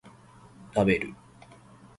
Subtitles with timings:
[0.73, 1.13] 食べる